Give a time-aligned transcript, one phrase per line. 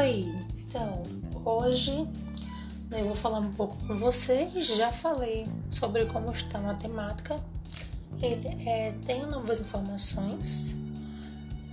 [0.00, 1.02] Oi, então
[1.44, 2.08] hoje
[2.90, 4.66] eu vou falar um pouco com vocês.
[4.68, 7.38] Já falei sobre como está a matemática.
[8.22, 10.74] Ele é, tem novas informações.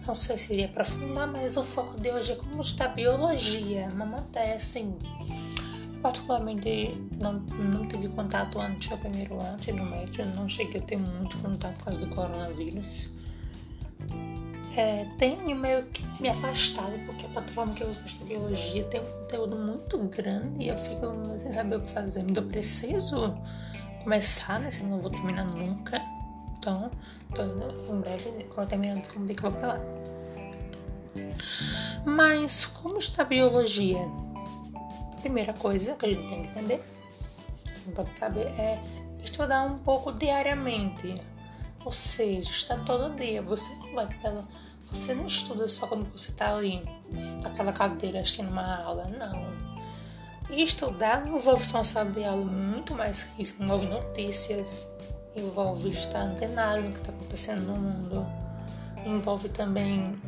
[0.06, 3.90] Não sei se iria aprofundar, mas o foco de hoje é como está a biologia,
[3.94, 4.98] uma matéria assim.
[5.94, 10.84] Eu particularmente não, não tive contato antes do primeiro ano, no médio, não cheguei a
[10.84, 13.17] ter muito contato por causa do coronavírus
[14.78, 19.02] é, tenho meio que me afastado, porque a plataforma que eu uso para biologia tem
[19.02, 21.08] um conteúdo muito grande e eu fico
[21.40, 22.22] sem saber o que fazer.
[22.22, 23.36] Então eu preciso
[24.04, 24.70] começar, né?
[24.72, 26.02] Senão não vou terminar nunca.
[26.58, 26.92] Então,
[27.34, 29.80] tô indo em breve, quando terminar, descobrir que eu vou pra lá.
[32.06, 34.00] Mas como está a biologia?
[35.14, 36.84] A primeira coisa que a gente tem que entender,
[37.96, 38.82] pode saber, é
[39.24, 41.20] estudar um pouco diariamente
[41.88, 43.42] ou seja, está todo dia.
[43.42, 44.46] Você não vai pela.
[44.92, 46.84] Você não estuda só quando você está ali,
[47.42, 49.48] naquela cadeira assistindo uma aula, não.
[50.50, 53.56] E estudar envolve só de aula muito mais que isso.
[53.62, 54.90] Envolve notícias,
[55.34, 58.28] envolve estar antenado no que está acontecendo no mundo,
[59.06, 60.22] envolve também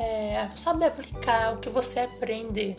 [0.00, 2.76] é, saber aplicar o que você aprende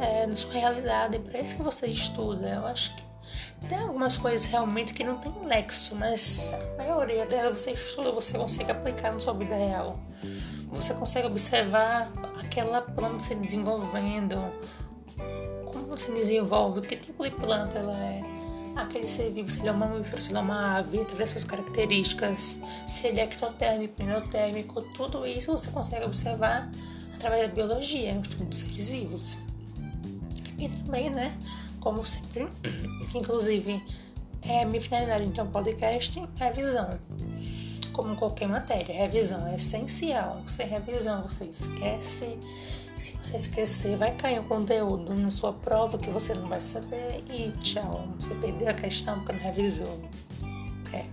[0.00, 1.16] é, na sua realidade.
[1.16, 2.48] É para isso que você estuda.
[2.48, 3.09] Eu acho que
[3.68, 8.38] tem algumas coisas realmente que não tem nexo, mas a maioria delas você estuda, você
[8.38, 9.98] consegue aplicar na sua vida real.
[10.70, 14.36] Você consegue observar aquela planta se desenvolvendo,
[15.66, 18.22] como se desenvolve, que tipo de planta ela é,
[18.76, 21.30] aquele ser vivo, se ele é um mamífero, se ele é uma ave, todas as
[21.30, 26.70] suas características, se ele é ectotérmico, endotérmico, tudo isso você consegue observar
[27.14, 29.38] através da biologia, o estudo dos seres vivos.
[30.58, 31.36] E também, né,
[31.80, 32.46] como sempre,
[33.10, 33.82] que inclusive
[34.42, 36.98] é minha finalidade então podcast, revisão.
[37.92, 40.40] Como qualquer matéria, revisão é essencial.
[40.46, 42.38] Sem revisão você esquece.
[42.96, 47.24] Se você esquecer, vai cair um conteúdo na sua prova que você não vai saber
[47.30, 48.08] e tchau.
[48.18, 49.98] Você perdeu a questão porque não revisou.
[50.92, 51.06] É.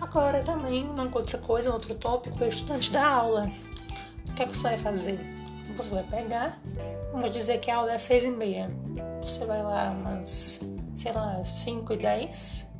[0.00, 3.50] Agora também uma outra coisa, outro tópico é o estudante da aula.
[4.28, 5.20] O que é que você vai fazer?
[5.76, 6.60] Você vai pegar,
[7.10, 8.70] vamos dizer que a aula é às seis e meia
[9.28, 10.60] você vai lá umas,
[10.94, 12.70] sei lá, 5 e 10.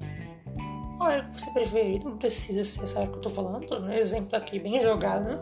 [1.01, 3.79] A hora que você preferir, não precisa ser essa hora que eu tô falando, tô
[3.79, 5.41] um exemplo aqui bem jogado.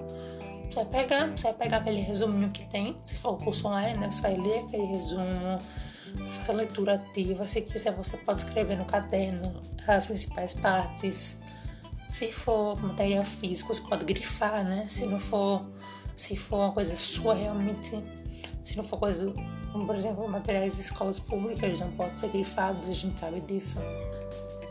[0.64, 4.10] Você vai pegar, você vai pegar aquele resuminho que tem, se for curso online, né?
[4.10, 5.60] Você vai ler aquele resumo,
[6.38, 7.46] fazer leitura ativa.
[7.46, 11.38] Se quiser, você pode escrever no caderno as principais partes.
[12.06, 14.86] Se for material físico, você pode grifar, né?
[14.88, 15.66] Se não for,
[16.16, 18.02] se for uma coisa sua realmente
[18.62, 19.32] se não for coisa,
[19.72, 23.80] como por exemplo, materiais de escolas públicas, não pode ser grifados, a gente sabe disso.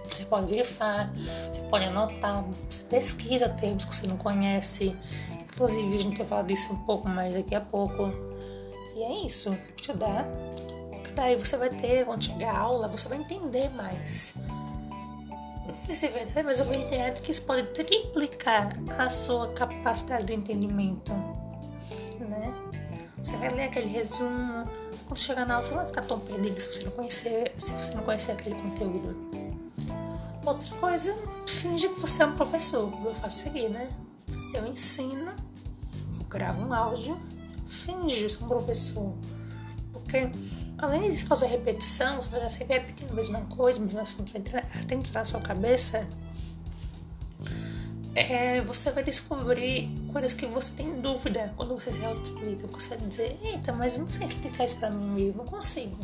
[0.07, 1.11] Você pode grifar,
[1.51, 4.95] você pode anotar, você pesquisa termos que você não conhece.
[5.41, 8.11] Inclusive, a gente vai falar disso um pouco mais daqui a pouco.
[8.95, 10.27] E é isso, estudar.
[10.91, 14.33] Porque daí você vai ter, quando chegar a aula, você vai entender mais.
[15.65, 19.47] Não sei se é verdade, mas eu na internet que isso pode triplicar a sua
[19.53, 21.13] capacidade de entendimento,
[22.19, 22.53] né?
[23.17, 24.67] Você vai ler aquele resumo.
[25.11, 27.73] Quando chegar na aula, você não vai ficar tão perdido se você não conhecer, se
[27.73, 29.13] você não conhecer aquele conteúdo.
[30.45, 31.13] Outra coisa,
[31.45, 32.93] finge que você é um professor.
[33.03, 33.89] Eu faço aqui, né?
[34.53, 35.33] Eu ensino,
[36.17, 37.19] eu gravo um áudio,
[37.67, 39.13] finge ser um professor.
[39.91, 40.31] Porque
[40.77, 45.19] além de causar repetição, você vai sempre repetindo a mesma coisa, mesmo assunto, até entrar
[45.19, 46.07] na sua cabeça
[48.13, 52.67] é, você vai descobrir coisas que você tem dúvida quando você se auto-explica.
[52.67, 55.97] Porque você vai dizer, eita, mas não sei se faz pra mim mesmo, não consigo.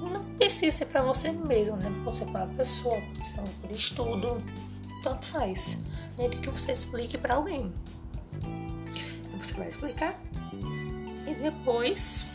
[0.00, 1.90] Não precisa ser pra você mesmo, né?
[2.04, 4.38] Pode ser pra uma pessoa, pode ser um estudo,
[5.02, 5.78] tanto faz.
[6.16, 7.72] Desde que você explique pra alguém.
[9.38, 10.18] Você vai explicar
[11.26, 12.26] e depois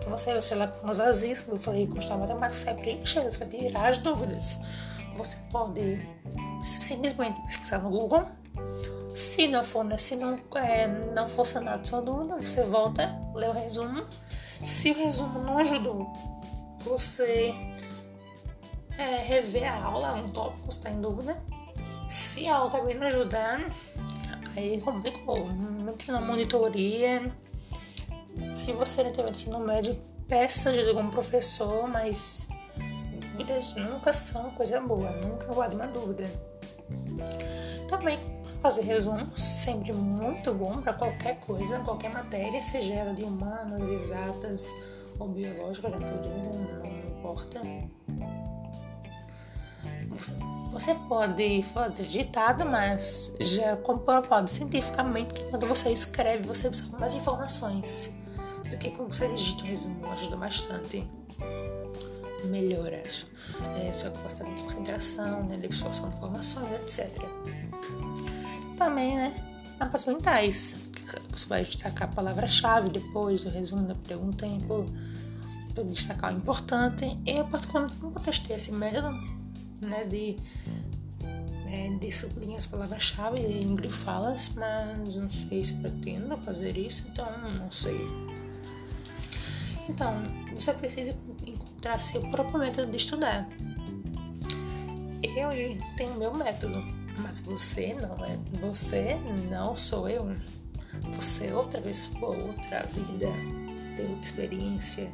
[0.00, 2.74] que você vai, lá, com umas vazias, como eu falei, com a matemática, você vai
[2.74, 4.58] preencher, você vai tirar as dúvidas.
[5.16, 6.00] Você pode
[6.64, 8.26] simplesmente pesquisar no Google.
[9.14, 13.46] Se não for, né, se não, é, não for sanado sua dúvida, você volta, lê
[13.46, 14.04] o resumo.
[14.64, 16.12] Se o resumo não ajudou,
[16.80, 17.54] você
[18.98, 21.36] é, rever a aula, um tópico, está em dúvida.
[22.08, 23.60] Se a aula também não ajudar,
[24.56, 25.48] aí complicou.
[25.88, 27.32] Entre na monitoria.
[28.52, 29.96] Se você não tiver ensino médio,
[30.26, 32.48] peça ajuda algum professor, mas
[33.34, 36.30] dúvidas nunca são coisa boa, nunca guarde uma dúvida.
[37.88, 38.18] Também
[38.60, 44.74] fazer resumos, sempre muito bom para qualquer coisa, qualquer matéria, seja ela de humanas, exatas
[45.18, 46.86] ou biológica, natureza, não
[47.18, 47.60] importa.
[50.72, 57.14] Você pode fazer ditado, mas já comprovado cientificamente que quando você escreve, você precisa mais
[57.14, 58.12] informações
[58.68, 60.06] do que quando você digita o resumo.
[60.10, 61.06] Ajuda bastante.
[62.46, 67.22] Melhora é, sua capacidade de concentração, né, de absorção de informações, etc.
[68.76, 69.34] Também, né,
[69.78, 70.76] mapas mentais.
[71.30, 74.86] Você vai destacar a palavra-chave depois do resumo, depois de um tempo,
[75.74, 77.18] para destacar o importante.
[77.26, 79.10] E eu particularmente testei esse método
[79.80, 80.36] né, de,
[81.64, 87.26] né, de sublinhar as palavras-chave em grifá-las, mas não sei se pretendo fazer isso, então
[87.58, 88.00] não sei.
[89.88, 90.24] Então,
[90.54, 91.14] você precisa
[91.46, 93.48] encontrar seu próprio método de estudar.
[95.22, 95.50] Eu
[95.96, 96.82] tenho meu método,
[97.18, 98.38] mas você não é.
[98.60, 99.16] Você
[99.50, 100.34] não sou eu.
[101.16, 103.28] Você é outra pessoa, outra vida,
[103.96, 105.10] tem outra experiência.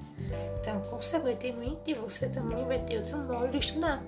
[0.61, 4.03] Então, consequentemente, você também vai ter outro modo de estudar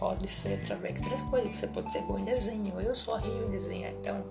[0.00, 1.58] pode ser através de outras coisas.
[1.58, 2.80] Você pode ser bom em desenho.
[2.80, 3.92] Eu sou horrível em desenhar.
[3.92, 4.24] Então,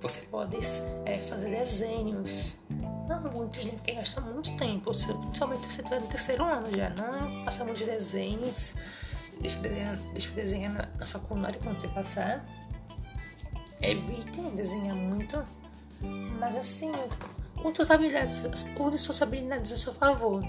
[0.00, 0.56] você pode
[1.04, 2.56] é, fazer desenhos.
[3.10, 3.72] Não muitos, né?
[3.72, 4.92] Porque gasta muito tempo.
[4.92, 6.90] Principalmente se você estiver no terceiro ano já.
[6.90, 8.76] Não passa muitos desenhos.
[9.40, 12.44] Deixa desenhar, deixa desenhar na, na faculdade quando você passar.
[13.82, 15.44] Evite desenhar muito.
[16.38, 16.92] Mas assim,
[17.74, 18.44] suas habilidades,
[18.78, 20.44] use suas habilidades a seu favor.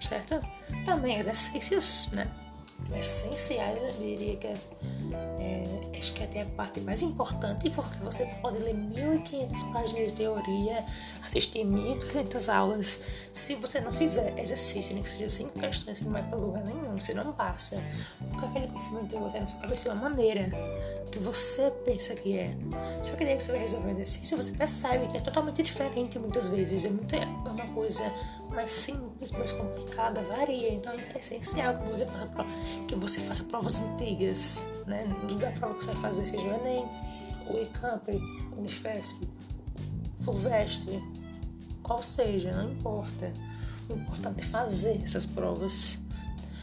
[0.00, 0.40] Certo?
[0.84, 2.30] Também exercícios, né?
[2.94, 4.56] essenciais, eu diria que é,
[5.38, 10.08] é, acho que é até a parte mais importante, porque você pode ler 1.500 páginas
[10.08, 10.84] de teoria,
[11.24, 13.00] assistir 1.500 aulas.
[13.32, 16.64] Se você não fizer exercício, nem que seja cinco questões, você não vai para lugar
[16.64, 17.82] nenhum, você não passa.
[18.30, 20.48] Porque aquele conhecimento tem você na sua cabeça de uma maneira
[21.10, 22.56] que você pensa que é.
[23.02, 26.48] Só que daí você vai resolver o exercício você percebe que é totalmente diferente muitas
[26.48, 26.84] vezes.
[26.84, 28.02] É, muita, é uma coisa
[28.58, 30.74] mais simples, mais complicada, varia.
[30.74, 32.06] Então é essencial que você,
[32.88, 35.06] que você faça provas antigas, né?
[35.38, 36.84] Da prova que você vai fazer, seja o Enem,
[37.48, 38.08] o ICAMP,
[38.56, 39.28] o Unifesp,
[40.22, 40.88] FUVEST,
[41.84, 43.32] qual seja, não importa.
[43.88, 46.00] O importante é fazer essas provas.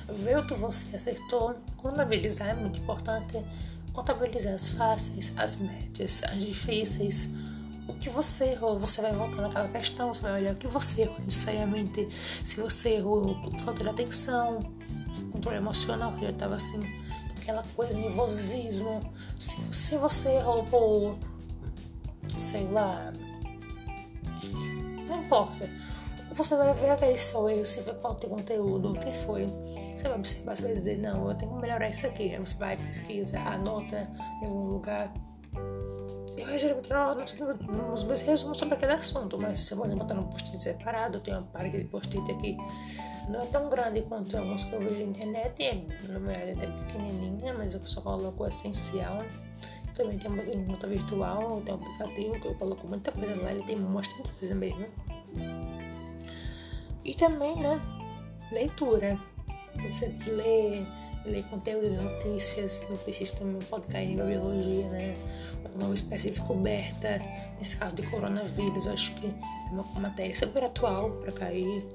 [0.09, 3.41] Ver o que você acertou, contabilizar é muito importante.
[3.93, 7.29] Contabilizar as fáceis, as médias, as difíceis,
[7.87, 11.03] o que você errou, você vai voltar naquela questão, você vai olhar o que você
[11.03, 12.07] errou necessariamente.
[12.43, 14.59] Se você errou falta de atenção,
[15.31, 16.81] controle emocional, que já estava assim,
[17.41, 19.01] aquela coisa, nervosismo.
[19.39, 21.17] Se, se você errou por,
[22.37, 23.13] sei lá,
[25.07, 25.69] não importa.
[26.31, 29.47] Você vai ver aquele seu erro, você vê qual tem conteúdo, o que foi.
[29.95, 32.33] Você vai observar, você vai dizer, não, eu tenho que melhorar isso aqui.
[32.35, 34.11] Aí você vai, pesquisa, anota
[34.41, 35.13] em algum lugar
[36.75, 40.61] eu geralmente não nos meus resumos sobre aquele assunto, mas se você botar num post-it
[40.61, 42.57] separado, eu tenho uma parede de post-it aqui,
[43.29, 46.53] não é tão grande quanto alguns que eu vejo na internet, é, na minha área
[46.53, 49.23] até pequenininha, mas eu só coloco o essencial.
[49.93, 53.63] Também tem uma nota virtual, tem um aplicativo que eu coloco muita coisa lá, ele
[53.63, 54.85] tem bastante coisa mesmo.
[57.03, 57.79] E também, né,
[58.51, 59.17] leitura.
[59.89, 60.85] Você lê,
[61.25, 65.15] lê conteúdo de notícias, notícias também pode cair em biologia, né?
[65.77, 67.21] nova espécie descoberta,
[67.59, 71.85] nesse caso de coronavírus, acho que é uma matéria super atual para cair,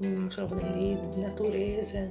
[0.00, 2.10] uma prova de natureza.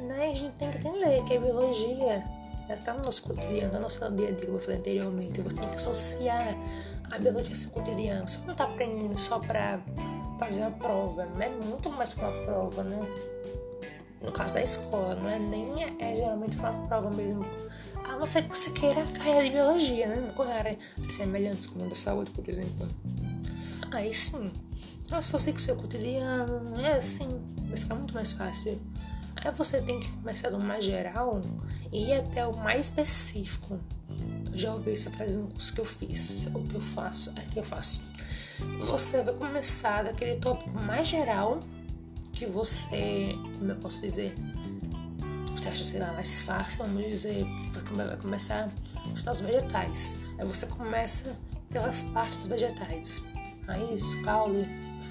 [0.00, 0.30] Né?
[0.30, 2.24] A gente tem que entender que a biologia
[2.68, 5.40] está no nosso cotidiano, no nosso dia a dia, como eu falei anteriormente.
[5.40, 6.56] Você tem que associar
[7.10, 8.28] a biologia ao seu cotidiano.
[8.28, 9.80] Você não está aprendendo só para
[10.38, 13.06] fazer uma prova, é muito mais que uma prova, né?
[14.24, 17.44] No caso da escola, não é nem é geralmente uma prova mesmo
[18.08, 20.32] a não ser que você queira a carreira de biologia, né?
[20.36, 20.78] Com área
[21.10, 22.88] semelhantes como a da saúde, por exemplo.
[23.92, 24.52] Aí sim,
[25.10, 27.28] eu só sei que o seu cotidiano é assim,
[27.68, 28.80] vai ficar muito mais fácil.
[29.36, 31.40] Aí você tem que começar do mais geral
[31.92, 33.78] e ir até o mais específico.
[34.52, 37.40] Eu já ouvi essa frase no curso que eu fiz, o que eu faço, é
[37.52, 38.00] que eu faço.
[38.86, 41.60] Você vai começar daquele tópico mais geral
[42.34, 44.34] que você, como eu posso dizer,
[45.54, 47.46] você acha, sei lá, mais fácil, vamos dizer,
[47.92, 50.16] vai começar a estudar os vegetais.
[50.38, 51.36] Aí você começa
[51.70, 53.22] pelas partes vegetais.
[53.66, 54.68] Raiz, caule,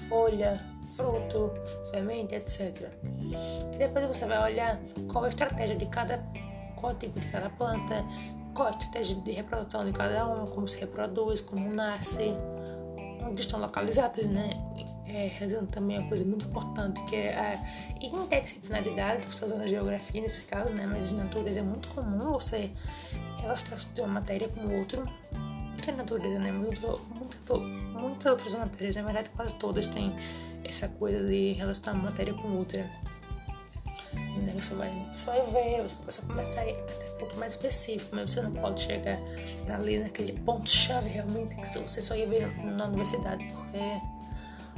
[0.08, 0.60] folha,
[0.96, 1.50] fruto,
[1.84, 2.88] semente, etc.
[3.72, 6.18] E depois você vai olhar qual a estratégia de cada,
[6.76, 8.04] qual o tipo de cada planta,
[8.54, 12.32] qual a estratégia de reprodução de cada uma, como se reproduz, como nasce,
[13.22, 14.50] onde estão localizadas, né?
[15.06, 20.20] É, realizando também uma coisa muito importante, que é a interdisciplinaridade, está usando a geografia
[20.20, 20.86] nesse caso, né?
[20.86, 22.70] Mas natureza é muito comum você
[23.38, 25.02] relacionar uma matéria com outra.
[25.84, 26.50] Tem natureza, né?
[26.50, 30.14] Muito, muito, muitas outras matérias, na verdade quase todas têm
[30.64, 32.88] essa coisa de relacionar uma matéria com outra.
[34.36, 34.52] Né?
[34.54, 38.30] você vai, você vai ver, você começa a ir até um pouco mais específico, mas
[38.30, 39.18] você não pode chegar
[39.68, 44.13] ali naquele ponto-chave realmente que você só ia ver na universidade, porque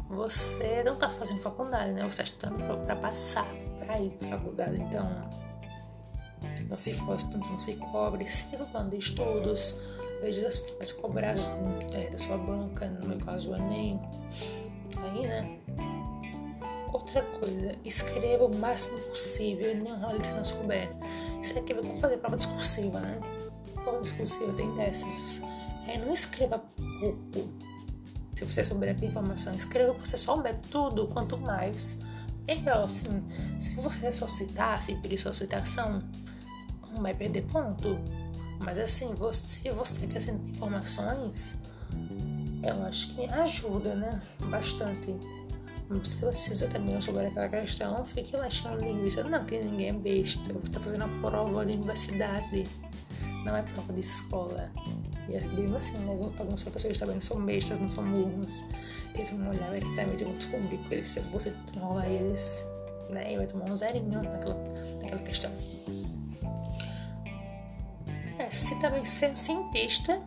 [0.08, 2.02] você não está fazendo faculdade, né?
[2.02, 3.48] Você está estudando para passar,
[3.78, 4.80] para ir para faculdade.
[4.80, 5.04] Então,
[6.68, 9.78] não se fosse, não se cobre, siga o plano de estudos,
[10.20, 11.50] veja as mais cobradas
[11.92, 14.00] é, da sua banca, no meu caso o Enem.
[14.98, 15.58] Aí, né?
[16.92, 20.88] Outra coisa, escreva o máximo possível e role de não souber.
[21.42, 23.20] Isso aqui vai fazer prova discursiva, né?
[23.74, 25.42] Prova discursiva tem dessas.
[25.86, 26.62] É, não escreva
[27.00, 27.48] pouco.
[28.36, 32.00] Se você souber aquela informação, escreva o que você souber tudo, quanto mais.
[32.46, 33.24] Melhor, assim,
[33.58, 36.02] se você só citar, se pedir sua citação,
[36.92, 37.98] não vai perder ponto.
[38.60, 41.58] Mas assim, você, se você quer informações,
[42.62, 44.20] eu acho que ajuda, né?
[44.50, 45.16] Bastante.
[46.02, 49.24] Se você também sobre aquela questão, fique lá achando linguiça.
[49.24, 50.52] Não, que ninguém é besta.
[50.52, 52.68] Você está fazendo a prova de universidade,
[53.44, 54.70] não é prova de escola.
[55.28, 56.10] E é bem assim, né?
[56.38, 58.64] alguns professores também são bestas, não são burros.
[59.14, 62.64] Eles vão olhar diretamente e vão descobrir que eles, você enrola eles,
[63.10, 63.32] né?
[63.32, 64.56] E vai tomar um zerinho naquela,
[65.00, 65.50] naquela questão.
[68.38, 70.22] É, se também ser cientista,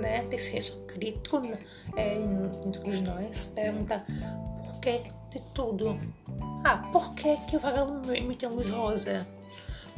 [0.00, 0.22] né?
[0.24, 1.58] Ter senso crítico né?
[1.96, 4.04] é, em, em todos nós, perguntar
[4.58, 5.98] porquê de tudo.
[6.64, 9.26] Ah, por que, que o vagalume emite luz rosa?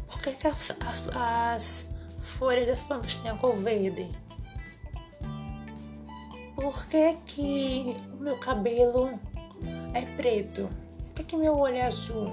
[0.06, 1.93] Por que, que as, as, as
[2.30, 4.08] folhas das plantas têm a cor verde?
[6.54, 9.18] Por que, que o meu cabelo
[9.92, 10.68] é preto?
[11.06, 12.32] Por que, que meu olho é azul?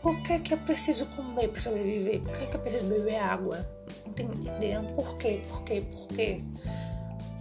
[0.00, 2.20] Por que, que eu preciso comer para sobreviver?
[2.20, 3.68] Por que, que eu preciso beber água?
[4.06, 4.84] Entenderam?
[4.94, 5.42] Por quê?
[5.48, 5.82] Por quê?
[5.90, 6.40] Por quê?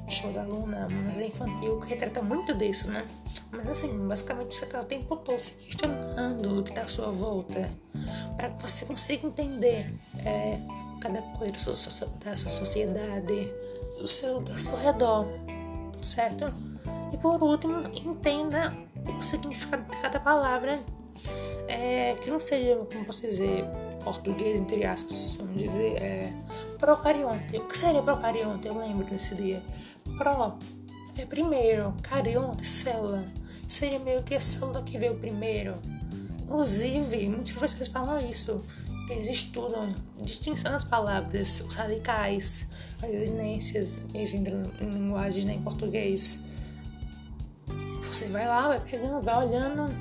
[0.08, 3.06] O show da Luna, mas é infantil, que retrata muito disso, né?
[3.52, 7.12] Mas assim, basicamente você está o tempo todo se questionando o que está à sua
[7.12, 7.72] volta,
[8.36, 9.94] para que você consiga entender
[10.26, 10.60] é,
[11.02, 13.52] cada coisa da sua, da sua sociedade,
[14.00, 15.28] do seu, do seu redor,
[16.02, 16.52] certo?
[17.14, 18.76] E por último, entenda
[19.18, 20.80] o significado de cada palavra,
[21.68, 23.66] é, que não seja, como posso dizer,
[24.04, 26.34] português, entre aspas, vamos dizer, é,
[26.78, 27.58] procarionte.
[27.58, 28.68] O que seria procarionte?
[28.68, 29.62] Eu lembro desse dia.
[30.18, 30.58] Pro
[31.18, 33.26] é primeiro, carionte, célula.
[33.68, 35.76] Seria meio que a célula que veio primeiro.
[36.46, 38.62] Inclusive, muitos professores falam isso.
[39.10, 42.68] Eles estudam distinção das palavras, os radicais,
[43.02, 46.40] as residências, em linguagem né, em português.
[48.08, 49.92] Você vai lá, vai pegando, vai olhando,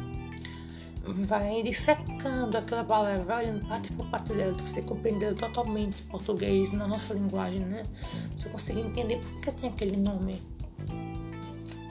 [1.27, 6.73] vai dissecando aquela palavra, vai olhando parte por parte dela, você compreendendo totalmente em português,
[6.73, 7.85] na nossa linguagem, né?
[8.35, 10.43] Você consegue entender por que tem aquele nome.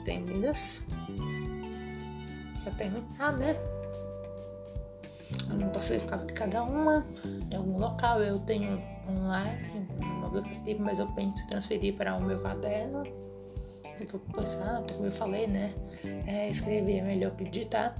[0.00, 0.80] Entendidas?
[2.62, 3.73] Pra terminar, né?
[5.90, 7.06] Eu ficar de cada uma
[7.50, 8.22] em algum local.
[8.22, 13.04] Eu tenho online, um aplicativo, mas eu penso em transferir para o meu caderno.
[14.00, 15.74] Eu vou pensar, como eu falei, né?
[16.26, 17.94] É, escrever é melhor que digitar.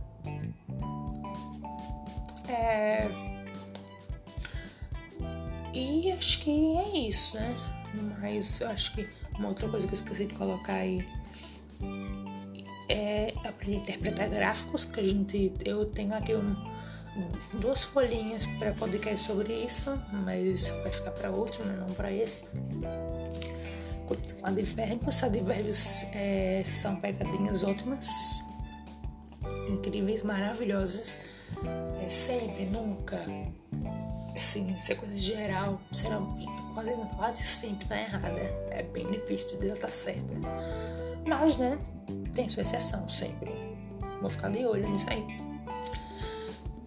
[2.48, 3.08] É...
[5.74, 7.56] E acho que é isso, né?
[8.20, 11.06] Mas eu acho que uma outra coisa que eu esqueci de colocar aí
[12.88, 15.52] é aprender a interpretar gráficos, que a gente.
[15.64, 16.73] Eu tenho aqui um
[17.54, 21.76] duas folhinhas para podcast sobre isso, mas isso vai ficar para outro, né?
[21.78, 22.44] não para esse.
[24.06, 28.44] Com advérbios, advérbios é, são pegadinhas ótimas,
[29.68, 31.20] incríveis, maravilhosas.
[32.02, 33.18] É sempre, nunca.
[34.34, 36.20] Assim, isso é coisa geral, será
[36.74, 38.40] quase, quase sempre tá errada.
[38.70, 40.34] É bem difícil de ela estar tá certa.
[41.24, 41.78] Mas, né,
[42.34, 43.52] tem sua exceção sempre.
[44.20, 45.53] Vou ficar de olho nisso aí.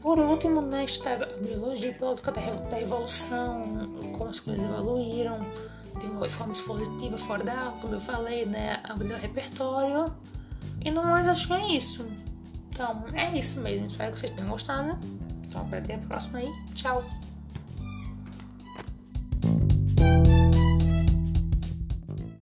[0.02, 5.40] Por último, né, está a biologia biológica da evolução, como as coisas evoluíram,
[6.00, 10.14] de formas positivas, fora da aula, como eu falei, né, abrir o repertório.
[10.84, 12.06] E não mais acho que é isso.
[12.70, 13.88] Então, é isso mesmo.
[13.88, 14.98] Espero que vocês tenham gostado.
[15.46, 16.54] Então, até a próxima aí.
[16.76, 17.04] Tchau!